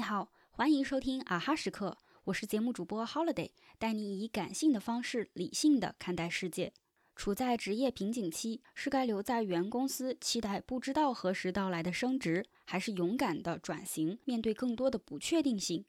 [0.00, 6.72] 你好，欢迎收听啊哈时刻，我是节目主播 Holiday，带你以感性的方式理性的看待世界。
[7.14, 15.84] 处在职业瓶颈期，是该留在原公司期待不知道何时到来的升职，还是勇敢的转型，面对更多的不确定性？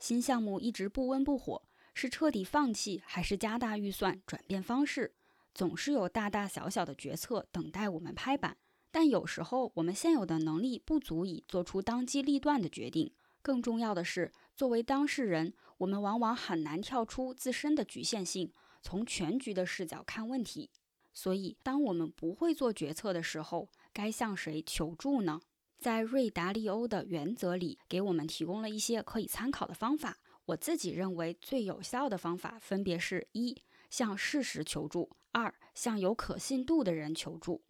[0.00, 1.62] 新项目一直不温不火，
[1.94, 5.14] 是彻底放弃，还是加大预算转变方式？
[5.54, 8.56] 总是有大大小小的决策等待我们拍板。
[8.90, 13.12] 但有时候，我们现有的能力不足以做出当机立断的决定。
[13.46, 20.68] 更重要的是，作为当事人，我们往往很难跳出自身的局限性，从全局的视角看问题。
[21.14, 25.40] 所以，当我们不会做决策的时候，该向谁求助呢？
[25.78, 30.18] 在瑞达利欧的原则里，给我们提供了一些可以参考的方法。
[30.46, 37.62] 我自己认为最有效的方法分别是：一、向事实求助；二、向有可信度的人求助。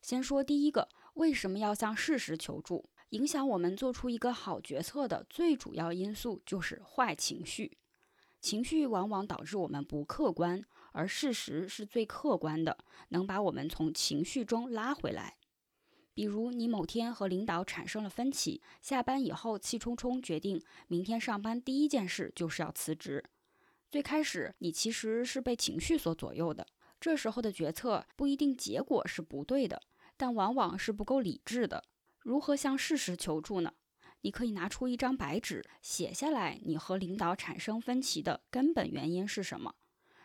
[0.00, 2.88] 先说第一个，为什么要向事实求助？
[3.10, 7.78] 影响我们做出一个好决策的最主要因素就是坏情绪。
[8.40, 12.76] 情绪往往导致我们不客观，而事实是最客观的，
[13.08, 15.36] 能把我们从情绪中拉回来。
[16.12, 23.24] 比如，你某天和领导产生了分歧，下班以后气冲冲决定明天上班第一件事就是要辞职。
[23.90, 26.66] 最开始，你其实是被情绪所左右的。
[27.00, 29.80] 这时候的决策不一定结果是不对的，
[30.16, 31.82] 但往往是不够理智的。
[32.28, 33.72] 如何向事实求助呢？
[34.20, 39.74] 你可以拿出一张白纸，写下来你和领导产生分歧的根本原因是什么？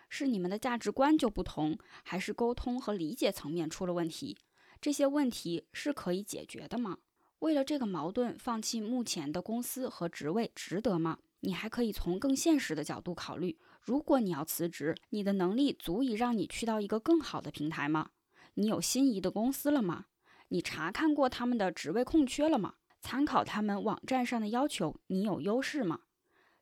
[0.09, 4.37] 是你们的价值观就不同，还是沟通和理解层面出了问题？
[4.81, 6.97] 这些问题是可以解决的吗？
[7.39, 11.19] 为了这个矛盾放弃目前的公司和职位，值得吗？
[11.39, 18.09] 你还可以从更现实的角度考虑：如果你要辞职，你的能力足以让你去到一个更好的平台吗？
[18.55, 20.07] 你有心仪的公司了吗？
[20.53, 22.75] 你查看过他们的职位空缺了吗？
[23.01, 26.01] 参考他们网站上的要求，你有优势吗？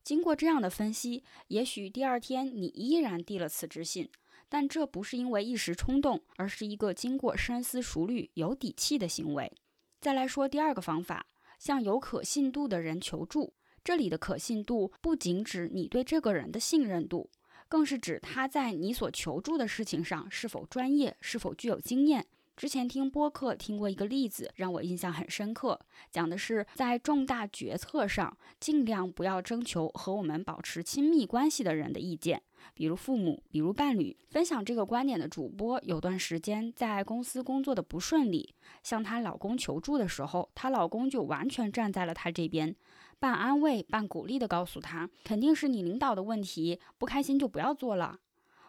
[0.02, 4.09] 经过这样的分析，也许第二天你依然递了辞职信，
[4.47, 9.51] 但这不是因为一时冲动，而是一个经过深思熟虑、有底气的行为。
[10.00, 11.25] 再来说第二个方法，
[11.59, 13.53] 向有可信度的人求助。
[13.84, 17.30] 这里的可信度不仅指你对这个人的信任度，
[17.68, 22.25] 更是指他在你所求助的事情上是否专业，是否具有经验。
[22.61, 25.79] 之前听播客听过一个例子，让我印象很深刻，
[26.11, 32.39] 讲的是在重大决策上，尽量不要征求和我们保持亲密关系的人的意见。
[32.75, 34.16] 比如父母，比如伴侣。
[34.29, 42.75] 分享这个观点的主播有段时间在公司工作的不顺利，向她老公求助的时候，她老公就完全站在了她这边，
[43.17, 48.19] 半安慰半鼓励的告诉她，肯定是你领导的问题，不开心就不要做了。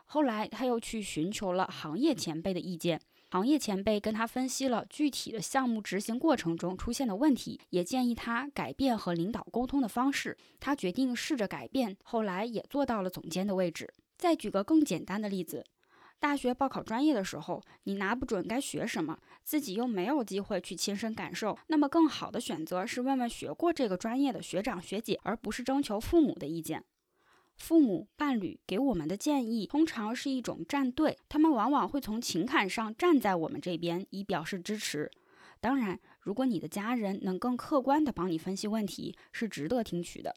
[0.06, 3.00] 后来他又去寻求了行业前辈的意见，
[3.32, 10.37] 行业前辈跟他分析了具体的项目执行过程中出现的问题，也建议他改变和领导沟通的方式。
[10.60, 13.91] 他决定试着改变，后来也做到了总监的位置。
[14.19, 15.65] 再举个更简单的例子，
[16.20, 26.84] 大学报考专业的时候，你拿不准该学什么，自己又没有机会去亲身感受，那么更好的选择是问问学过这个专业的学长学姐，而不是征求父母的意见。
[27.62, 35.09] 父母、伴侣给我们的建议，通常是一种站队，他们往往会从情感上站在我们这边，以表示支持。
[35.61, 40.34] 当然，如果你的家人能更客观地帮你分析问题，是值得听取的。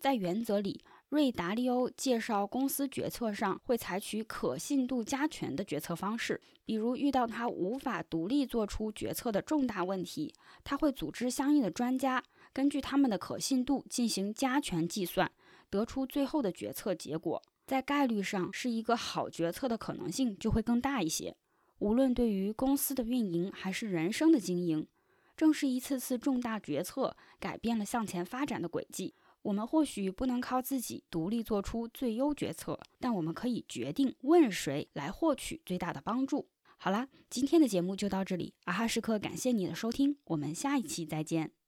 [0.00, 12.20] 在原则里，瑞达利欧介绍，公司决策上会采取可信度加权的决策方式，比如遇到他无法独立做出决策的重大问题，他会组织相应的专家，
[12.52, 15.30] 根据他们的可信度进行加权计算。
[15.72, 21.34] 得出最后的决策结果，在概率上是一个好决策的可能性就会更大一些。
[21.78, 24.86] 无论对于公司的运营还是人生的经营，
[25.34, 29.14] 正是一次次重大决策改变了向前发展的轨迹。
[29.40, 36.46] 我们或许不能靠自己独立做出最优决策，但我们可以决定问谁来获取最大的帮助。
[36.76, 41.61] 好啦，今天的节目就到这里，阿哈时刻感谢你的收听，我们下一期再见。